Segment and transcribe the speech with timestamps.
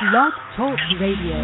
[0.00, 1.38] Blog Talk Radio.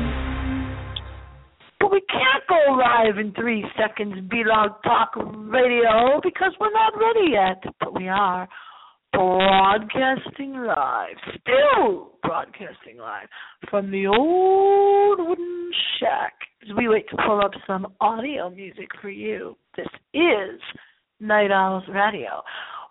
[1.80, 7.32] But we can't go live in three seconds, Blog Talk Radio, because we're not ready
[7.32, 7.64] yet.
[7.80, 8.48] But we are
[9.12, 13.26] broadcasting live, still broadcasting live
[13.70, 19.10] from the old wooden shack as we wait to pull up some audio music for
[19.10, 19.56] you.
[19.76, 20.60] This is
[21.18, 22.40] Night Owls Radio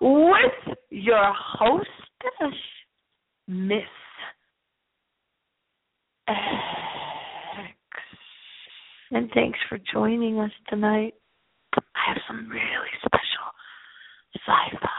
[0.01, 2.59] with your hostess,
[3.47, 3.83] Miss
[6.27, 6.37] X.
[9.13, 11.13] And thanks for joining us tonight.
[11.75, 13.45] I have some really special
[14.33, 14.89] sci fi,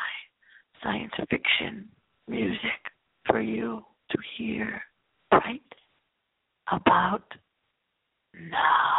[0.85, 1.89] science fiction
[2.29, 2.93] music
[3.27, 4.81] for you to hear
[5.33, 5.61] right
[6.71, 7.25] about
[8.35, 8.95] now.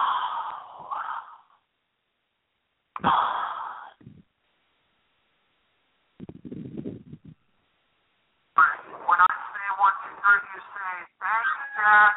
[9.08, 10.92] When I say one, two, three, you say,
[11.24, 12.16] thanks, Jack.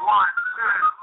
[0.00, 0.97] One, two,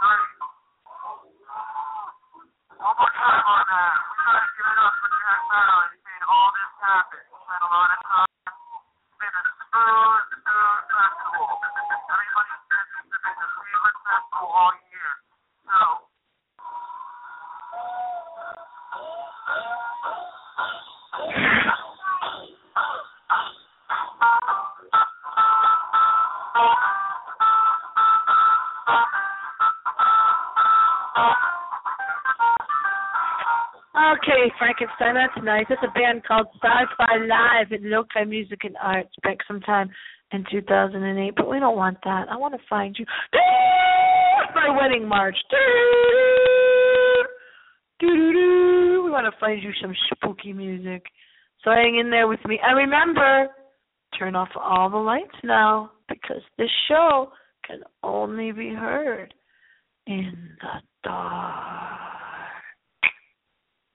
[34.25, 35.65] Okay, Frankenstein, that's nice.
[35.69, 39.91] It's a band called Sci-Fi Live at Loci Music and Arts back sometime
[40.31, 42.27] in 2008, but we don't want that.
[42.31, 43.05] I want to find you.
[44.55, 45.35] My wedding march.
[48.01, 48.07] We
[49.11, 51.03] want to find you some spooky music.
[51.63, 52.59] So hang in there with me.
[52.63, 53.49] And remember,
[54.17, 57.31] turn off all the lights now because this show
[57.67, 59.35] can only be heard
[60.07, 61.94] in the dark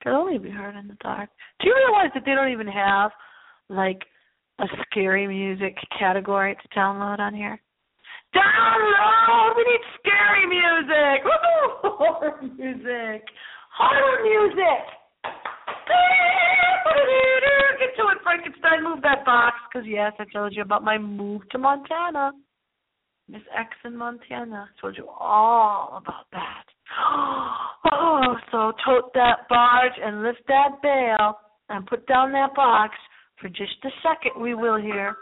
[0.01, 1.29] can only be heard in the dark.
[1.59, 3.11] Do you realize that they don't even have
[3.69, 4.01] like
[4.59, 7.59] a scary music category to download on here?
[8.35, 9.55] Download!
[9.57, 11.25] We need scary music!
[11.25, 11.91] Woo!
[11.97, 13.23] Horror music!
[13.77, 14.83] Horror music!
[17.79, 18.83] Get to it, Frankenstein.
[18.83, 22.31] Move that box, because yes, I told you about my move to Montana.
[23.27, 24.69] Miss X in Montana.
[24.69, 26.65] I told you all about that.
[27.93, 32.93] Oh, so tote that barge and lift that bale and put down that box
[33.39, 34.39] for just a second.
[34.39, 35.15] We will here,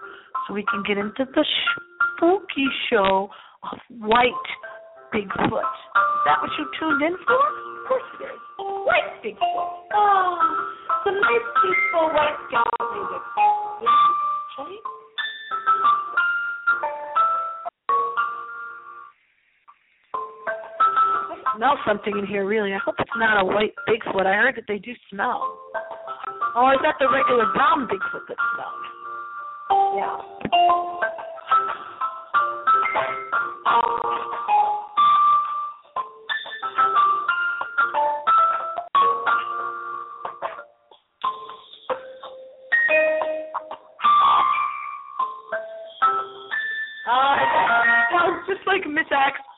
[0.45, 1.45] so we can get into the
[2.17, 3.29] spooky show
[3.63, 4.47] of White
[5.13, 5.63] Bigfoot.
[5.63, 7.39] Is that what you tuned in for?
[7.39, 8.39] Of course it is.
[8.59, 9.69] White Bigfoot.
[9.95, 10.67] Oh,
[11.05, 12.78] the nice, peaceful white Bigfoot
[21.89, 22.73] something in here, really.
[22.73, 24.27] I hope it's not a white Bigfoot.
[24.27, 25.57] I heard that they do smell.
[26.55, 28.85] Or is that the regular brown Bigfoot that smells?
[29.97, 30.17] Yeah.
[47.09, 47.35] Uh,
[48.11, 49.48] sounds just like Miss X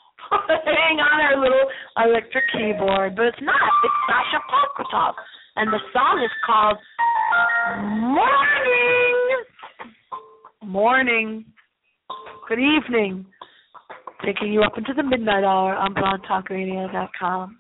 [0.64, 1.68] playing on our little
[1.98, 3.56] electric keyboard, but it's not.
[3.84, 5.14] It's Sasha Pokratov,
[5.56, 6.78] and the song is called
[8.00, 9.44] Morning.
[10.64, 11.46] Morning.
[12.48, 13.26] Good evening.
[14.26, 17.58] Taking you up into the midnight hour on blogtalkradio.com.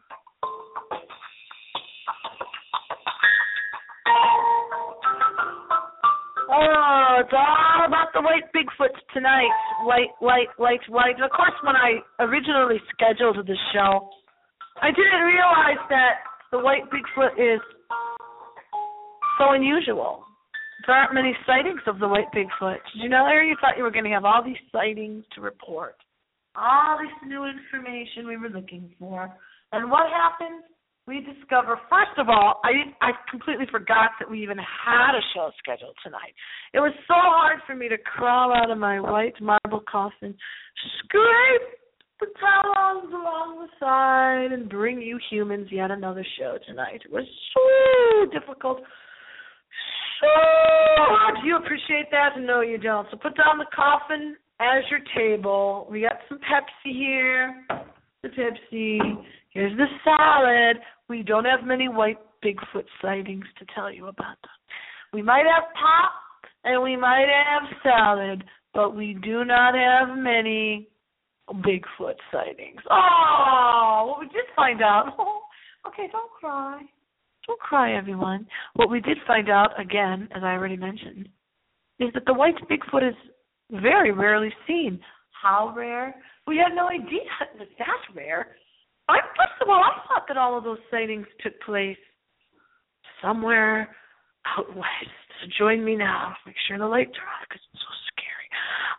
[7.21, 9.53] it's all about the white Bigfoots tonight.
[9.83, 11.15] White, white, white, white.
[11.15, 14.09] And of course, when I originally scheduled the show,
[14.81, 17.61] I didn't realize that the white Bigfoot is
[19.37, 20.23] so unusual.
[20.87, 22.81] There aren't many sightings of the white Bigfoot.
[22.93, 23.49] Did you know, Larry?
[23.49, 25.97] You thought you were going to have all these sightings to report,
[26.55, 29.29] all this new information we were looking for.
[29.73, 30.63] And what happened?
[31.11, 32.71] We discover first of all i
[33.01, 36.31] i completely forgot that we even had a show scheduled tonight.
[36.73, 40.33] It was so hard for me to crawl out of my white marble coffin
[41.03, 41.67] scrape
[42.21, 47.01] the towels along the side and bring you humans yet another show tonight.
[47.03, 48.77] It was so difficult.
[50.21, 51.35] So hard.
[51.41, 52.39] Do you appreciate that?
[52.39, 53.07] No you don't.
[53.11, 55.87] So put down the coffin as your table.
[55.89, 57.65] We got some pepsi here.
[58.21, 58.99] The pepsi.
[59.49, 60.77] Here's the salad.
[61.11, 64.37] We don't have many white Bigfoot sightings to tell you about.
[65.11, 66.13] We might have pop
[66.63, 70.87] and we might have salad, but we do not have many
[71.49, 72.79] Bigfoot sightings.
[72.89, 75.13] Oh, what we did find out.
[75.19, 75.41] Oh,
[75.89, 76.79] okay, don't cry.
[77.45, 78.47] Don't cry, everyone.
[78.75, 81.27] What we did find out, again, as I already mentioned,
[81.99, 83.15] is that the white Bigfoot is
[83.81, 84.97] very rarely seen.
[85.41, 86.15] How rare?
[86.47, 87.27] We had no idea
[87.59, 88.55] that that's rare.
[89.61, 91.97] Of all, I thought that all of those sightings took place
[93.21, 93.89] somewhere
[94.57, 95.15] out west.
[95.41, 96.33] So join me now.
[96.45, 98.49] Make sure the lights are on because it's so scary.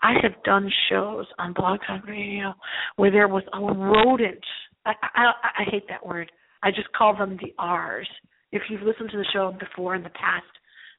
[0.03, 2.55] I have done shows on Blog Talk Radio
[2.97, 4.45] where there was a rodent.
[4.87, 6.31] I, I I hate that word.
[6.63, 8.09] I just call them the R's.
[8.53, 10.45] If you've listened to the show before in the past,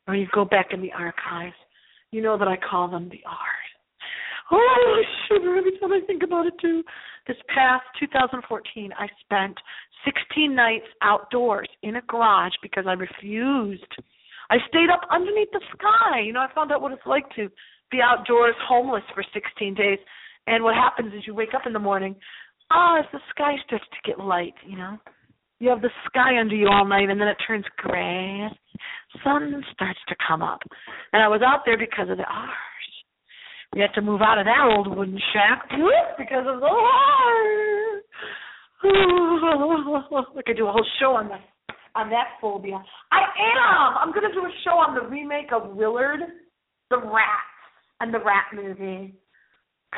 [0.07, 1.55] or you go back in the archives,
[2.11, 3.62] you know that I call them the R's.
[4.53, 6.83] Oh, I shiver every time I think about it too.
[7.27, 9.57] This past 2014, I spent
[10.05, 13.87] 16 nights outdoors in a garage because I refused.
[14.51, 16.19] I stayed up underneath the sky.
[16.19, 17.49] You know, I found out what it's like to
[17.89, 19.97] be outdoors homeless for 16 days.
[20.45, 22.15] And what happens is you wake up in the morning,
[22.69, 24.99] ah, as the sky starts to get light, you know.
[25.59, 28.49] You have the sky under you all night and then it turns gray.
[29.23, 30.59] Sun starts to come up.
[31.13, 32.72] And I was out there because of the R's.
[33.73, 35.67] We had to move out of that old wooden shack
[36.17, 38.03] because of the R's.
[40.37, 41.41] I could do a whole show on that
[41.95, 42.83] on that phobia.
[43.11, 43.97] I am.
[43.97, 46.19] I'm gonna do a show on the remake of Willard,
[46.89, 47.53] the Rat,
[47.99, 49.15] and the Rat movie.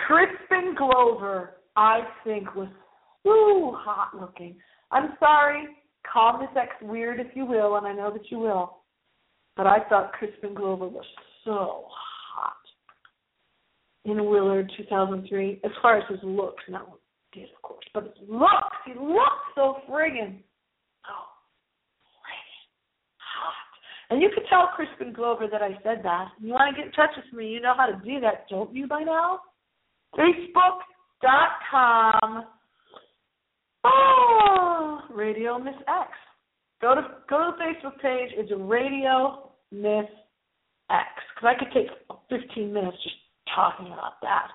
[0.07, 2.67] Crispin Glover, I think, was
[3.23, 4.55] so hot looking.
[4.91, 5.67] I'm sorry,
[6.11, 8.77] call Miss X weird if you will, and I know that you will.
[9.57, 11.05] But I thought Crispin Glover was
[11.43, 11.85] so
[14.05, 16.99] in Willard 2003, as far as his looks, not what
[17.31, 18.77] he did, of course, but his looks.
[18.85, 20.37] He looks so friggin'
[21.09, 21.27] oh,
[23.17, 23.53] hot.
[24.09, 26.29] And you could tell Crispin Glover that I said that.
[26.39, 28.73] You want to get in touch with me, you know how to do that, don't
[28.73, 29.41] you, by now?
[30.17, 31.25] Facebook.com
[33.85, 36.09] Oh, Radio Miss X.
[36.81, 38.31] Go to go to the Facebook page.
[38.35, 40.09] It's Radio Miss
[40.89, 41.07] X.
[41.35, 41.87] Because I could take
[42.29, 43.15] 15 minutes just
[43.55, 44.47] talking about that.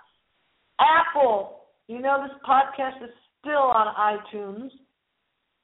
[0.79, 1.57] Apple.
[1.89, 3.11] You know this podcast is
[3.41, 4.71] still on iTunes.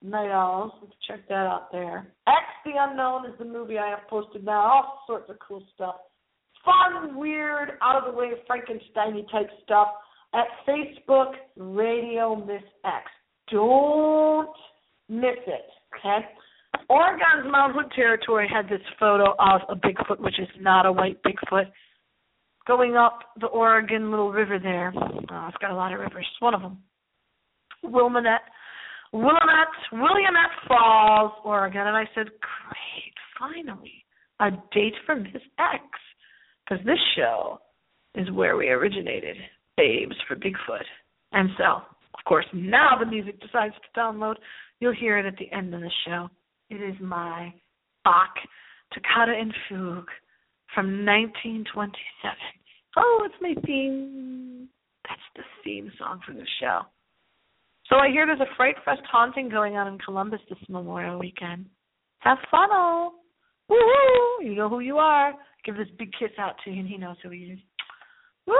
[0.02, 0.72] Night Owls.
[1.08, 2.12] Check that out there.
[2.26, 4.60] X the Unknown is the movie I have posted now.
[4.60, 5.96] All sorts of cool stuff.
[6.64, 9.88] Fun, weird, out of the way Frankenstein type stuff
[10.34, 13.04] at Facebook Radio Miss X.
[13.50, 14.50] Don't
[15.08, 15.66] miss it,
[15.96, 16.26] okay?
[16.88, 21.18] Oregon's Mount Hood Territory had this photo of a Bigfoot, which is not a white
[21.22, 21.66] Bigfoot,
[22.66, 24.92] going up the Oregon little river there.
[24.96, 26.26] Oh, it's got a lot of rivers.
[26.40, 26.78] One of them.
[27.82, 28.40] Willamette,
[29.12, 31.86] Willamette, Williamette Falls, Oregon.
[31.86, 34.04] And I said, great, finally,
[34.40, 35.82] a date for Miss X.
[36.68, 37.60] Because this show
[38.14, 39.36] is where we originated,
[39.76, 40.82] Babes for Bigfoot.
[41.32, 41.82] And so
[42.18, 44.36] of course, now the music decides to download.
[44.80, 46.28] You'll hear it at the end of the show.
[46.70, 47.52] It is my
[48.04, 48.34] Bach
[48.92, 50.08] Toccata and Fugue
[50.76, 51.88] from 1927.
[52.98, 54.68] Oh, it's my theme.
[55.08, 56.82] That's the theme song for the show.
[57.88, 61.64] So I hear there's a Fright Fest haunting going on in Columbus this Memorial weekend.
[62.18, 63.14] Have fun all.
[63.70, 63.78] Woo!
[63.78, 64.44] Hoo!
[64.44, 65.32] You know who you are.
[65.64, 66.84] Give this big kiss out to him.
[66.86, 67.58] He knows who he is.
[68.46, 68.54] Woo!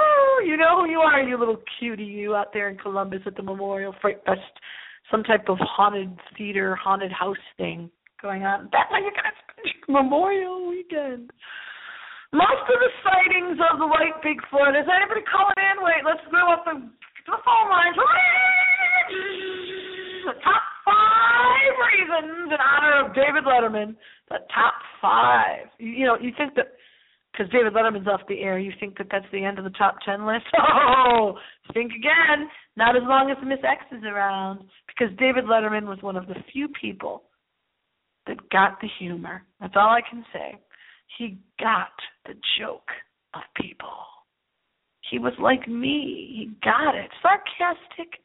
[0.47, 3.43] You know who you are, you little cutie, you out there in Columbus at the
[3.43, 4.41] Memorial Fright Fest,
[5.11, 7.91] some type of haunted theater, haunted house thing
[8.23, 8.71] going on.
[8.73, 11.31] That's how you're gonna spend your Memorial weekend.
[12.37, 14.77] Most of the sightings of the white Bigfoot.
[14.77, 15.81] Is anybody calling in?
[15.81, 17.97] Wait, let's go up the, the phone lines.
[20.29, 23.97] The top five reasons in honor of David Letterman.
[24.29, 25.73] The top five.
[25.81, 26.77] You, you know, you think that
[27.33, 29.97] because David Letterman's off the air, you think that that's the end of the top
[30.05, 30.45] ten list?
[31.09, 31.39] Oh,
[31.73, 32.49] think again.
[32.77, 36.35] Not as long as Miss X is around, because David Letterman was one of the
[36.53, 37.23] few people
[38.27, 39.43] that got the humor.
[39.61, 40.59] That's all I can say.
[41.19, 41.93] He got
[42.27, 42.89] the joke
[43.35, 43.89] of people.
[45.11, 46.33] He was like me.
[46.35, 47.11] He got it.
[47.23, 48.21] Sarcastic,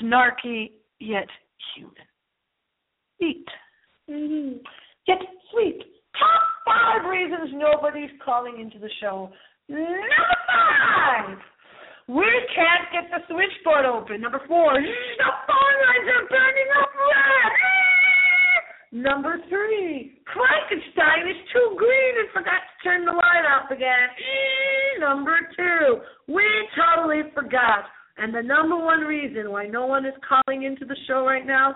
[0.00, 1.28] snarky, yet
[1.74, 1.94] human.
[3.18, 3.46] Sweet.
[4.10, 4.58] Mm-hmm.
[5.06, 5.18] Yet
[5.52, 5.80] sweet.
[6.18, 9.30] Top five reasons nobody's calling into the show.
[9.68, 10.00] Number
[10.46, 11.38] five,
[12.08, 14.20] we can't get the switchboard open.
[14.20, 17.52] Number four, the phone lines are burning up red.
[18.94, 23.12] Number three, Frankenstein is too green and forgot to turn the
[23.74, 24.08] again.
[25.00, 25.98] Number two,
[26.32, 26.44] we
[26.78, 27.86] totally forgot.
[28.16, 31.74] And the number one reason why no one is calling into the show right now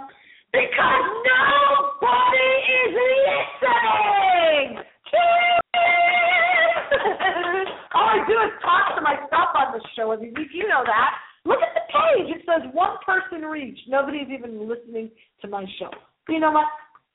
[0.52, 4.78] because nobody is listening.
[7.94, 10.54] All I do is talk to myself on the show every week.
[10.54, 11.10] You know that.
[11.44, 12.30] Look at the page.
[12.36, 13.88] It says one person reached.
[13.88, 15.10] Nobody's even listening
[15.42, 15.90] to my show.
[16.28, 16.66] You know what?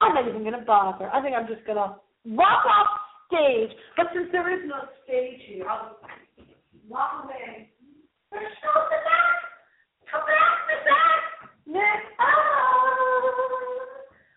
[0.01, 1.09] I'm not even going to bother.
[1.13, 2.87] I think I'm just going to walk off
[3.33, 3.73] stage.
[3.97, 5.97] But since there is no stage here, I'll
[6.87, 7.73] walk away.
[8.31, 9.37] There's the back.
[10.11, 11.21] Come back, the back.
[11.65, 12.01] Miss.
[12.19, 12.33] Ah.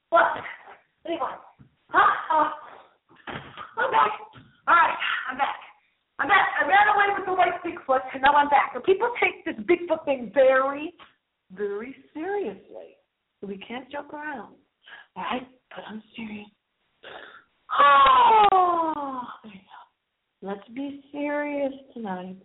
[0.09, 0.33] What?
[1.05, 1.37] Anyway.
[1.91, 2.11] Huh?
[2.33, 2.51] Oh.
[3.77, 4.13] Back.
[4.69, 4.97] All right,
[5.31, 5.61] I'm back.
[6.19, 6.49] I'm back.
[6.61, 8.73] I ran away with the white Bigfoot, and now I'm back.
[8.75, 10.95] And people take this Bigfoot thing very,
[11.53, 12.97] very seriously.
[13.43, 14.55] We can't joke around.
[15.15, 15.47] All right?
[15.71, 16.49] But I'm serious.
[17.79, 18.56] Oh.
[20.47, 22.37] Let's be serious tonight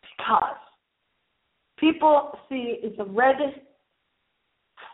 [0.00, 0.56] because
[1.78, 3.36] people see it's a red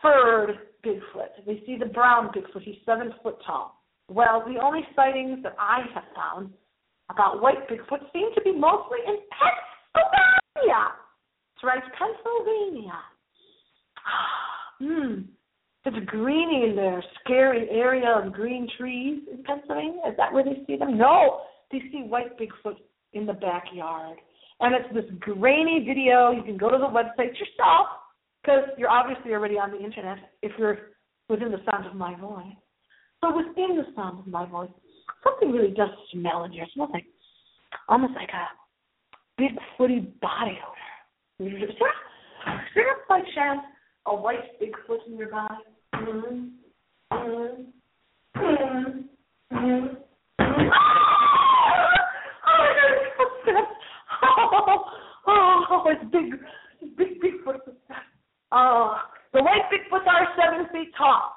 [0.01, 1.45] furred Bigfoot.
[1.45, 2.63] They see the brown Bigfoot.
[2.63, 3.81] He's seven foot tall.
[4.09, 6.49] Well, the only sightings that I have found
[7.09, 10.91] about white Bigfoot seem to be mostly in Pennsylvania.
[11.55, 12.99] That's right, Pennsylvania.
[14.81, 15.21] Hmm.
[15.85, 20.01] A greenie in there, scary area of green trees in Pennsylvania.
[20.09, 20.97] Is that where they see them?
[20.97, 21.41] No,
[21.71, 22.75] they see white Bigfoot
[23.13, 24.17] in the backyard.
[24.59, 26.31] And it's this grainy video.
[26.31, 27.87] You can go to the website yourself
[28.41, 30.77] because you're obviously already on the internet if you're
[31.29, 32.45] within the sound of my voice.
[33.21, 34.69] So within the sound of my voice,
[35.23, 36.63] something really does smell in here.
[36.63, 37.05] It smells like
[37.87, 38.47] almost like a
[39.37, 41.49] big footy body odor.
[41.49, 43.61] Is there, is there by chance
[44.05, 45.55] a white Bigfoot in your body?
[45.95, 46.47] Mm-hmm.
[47.13, 47.61] Mm-hmm.
[48.37, 49.55] Mm-hmm.
[49.55, 50.00] Mm-hmm.
[55.85, 57.59] Oh, big, big Bigfoot.
[58.51, 58.99] Oh, uh,
[59.33, 61.33] the white Bigfoots are seven feet tall.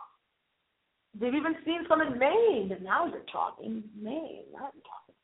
[1.18, 4.46] They've even seen some in Maine, and now you're talking Maine.
[4.52, 5.14] Now you're talking.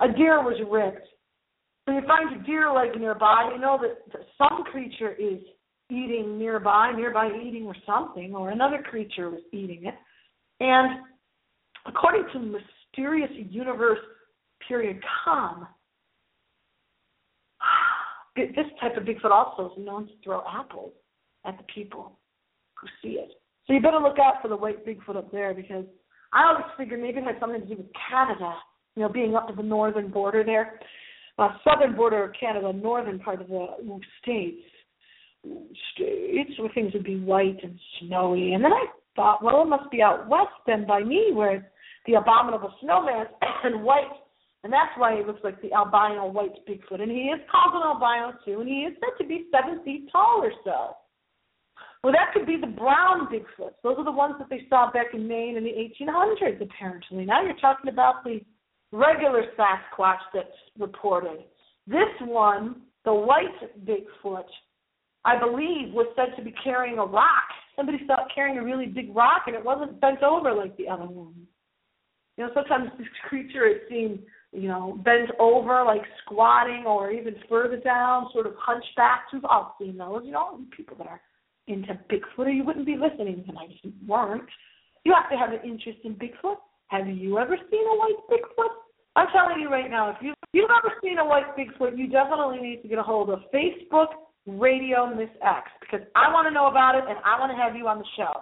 [0.00, 1.06] A deer was ripped.
[1.86, 5.40] When you find a deer leg nearby, you know that some creature is
[5.90, 9.94] eating nearby, nearby eating or something, or another creature was eating it.
[10.60, 11.00] And
[11.86, 12.60] according to
[12.94, 13.98] mysterious universe
[14.66, 15.66] period com,
[18.54, 20.92] this type of Bigfoot also is known to throw apples
[21.46, 22.18] at the people
[22.80, 23.30] who see it.
[23.66, 25.84] So you better look out for the white Bigfoot up there because
[26.32, 28.54] I always figured maybe it had something to do with Canada,
[28.96, 30.80] you know, being up to the northern border there.
[31.38, 33.66] Uh, southern border of Canada, northern part of the
[34.20, 34.62] states,
[35.94, 38.54] states where things would be white and snowy.
[38.54, 41.70] And then I thought, well, it must be out west then by me where
[42.06, 43.26] the abominable snowman
[43.64, 44.10] and white.
[44.68, 47.00] And that's why he looks like the albino white Bigfoot.
[47.00, 50.10] And he is called an albino too, and he is said to be seven feet
[50.12, 50.94] tall or so.
[52.04, 53.80] Well, that could be the brown Bigfoots.
[53.82, 57.24] Those are the ones that they saw back in Maine in the 1800s, apparently.
[57.24, 58.42] Now you're talking about the
[58.92, 60.48] regular Sasquatch that's
[60.78, 61.44] reported.
[61.86, 63.46] This one, the white
[63.86, 64.44] Bigfoot,
[65.24, 67.48] I believe, was said to be carrying a rock.
[67.74, 70.88] Somebody saw it carrying a really big rock, and it wasn't bent over like the
[70.88, 71.46] other one.
[72.36, 77.34] You know, sometimes this creature is seen, you know, bent over, like squatting, or even
[77.48, 79.32] further down, sort of hunchbacked.
[79.32, 80.22] We've all seen those.
[80.24, 81.20] You know, people that are
[81.66, 84.48] into Bigfoot, or you wouldn't be listening tonight if you weren't.
[85.04, 86.56] You have to have an interest in Bigfoot.
[86.88, 88.72] Have you ever seen a white Bigfoot?
[89.16, 92.58] I'm telling you right now, if you you've ever seen a white Bigfoot, you definitely
[92.60, 94.08] need to get a hold of Facebook
[94.46, 97.76] Radio Miss X because I want to know about it and I want to have
[97.76, 98.32] you on the show.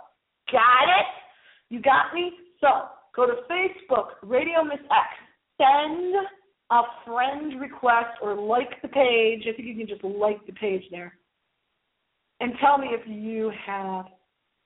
[0.53, 1.11] Got it?
[1.69, 2.31] You got me?
[2.61, 2.69] So
[3.15, 5.26] go to Facebook Radio Miss X.
[5.59, 6.15] Send
[6.71, 9.43] a friend request or like the page.
[9.49, 11.15] I think you can just like the page there
[12.41, 14.07] and tell me if you have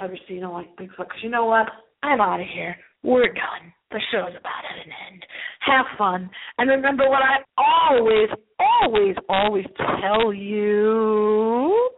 [0.00, 0.98] ever seen a white Bigfoot.
[0.98, 1.66] Because you know what?
[2.02, 2.76] I'm out of here.
[3.02, 3.72] We're done.
[3.90, 5.22] The show's about at an end.
[5.60, 6.30] Have fun.
[6.58, 8.28] And remember what I always,
[8.58, 9.66] always, always
[10.00, 11.90] tell you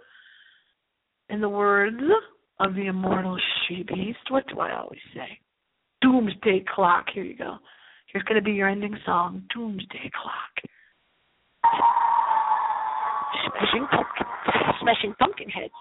[1.28, 2.00] in the words
[2.60, 4.30] of the immortal she beast.
[4.30, 5.38] What do I always say?
[6.00, 7.06] Doomsday clock.
[7.14, 7.56] Here you go.
[8.12, 10.52] Here's going to be your ending song Doomsday clock.
[13.46, 14.26] Smashing pumpkin,
[14.82, 15.72] smashing pumpkin heads.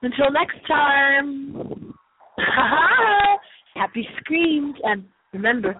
[0.00, 1.94] Until next time,
[3.74, 5.04] happy screams, and
[5.34, 5.76] remember,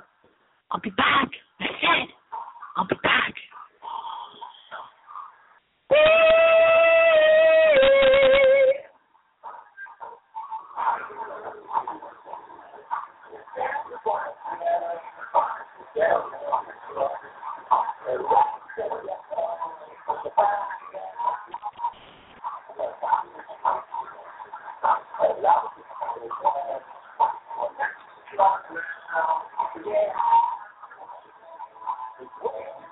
[0.71, 1.31] I'll be back.
[1.61, 2.09] I said,
[2.77, 3.28] I'll be back.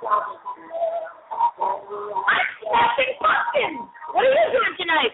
[0.07, 0.23] I'm
[2.63, 3.91] smashing pumpkins.
[4.15, 5.13] What are you doing tonight?